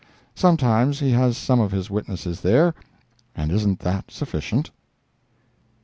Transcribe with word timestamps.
Sometimes 0.33 0.99
he 0.99 1.11
has 1.11 1.37
some 1.37 1.59
of 1.59 1.71
his 1.71 1.91
witnesses 1.91 2.41
there, 2.41 2.73
and 3.35 3.51
isn't 3.51 3.81
that 3.81 4.09
sufficient? 4.09 4.71